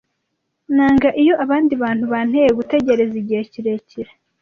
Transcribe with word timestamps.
Nanga 0.75 1.09
iyo 1.21 1.33
abandi 1.43 1.73
bantu 1.83 2.03
banteye 2.13 2.49
gutegereza 2.57 3.15
igihe 3.21 3.41
kirekire. 3.51 4.11